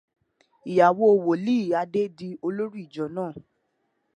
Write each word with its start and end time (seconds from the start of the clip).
Ìyàwó 0.71 1.07
Wòlíì 1.25 1.67
Adé 1.81 2.03
di 2.17 2.27
olórí 2.45 2.81
ìjọ 2.87 3.05
náà. 3.15 3.31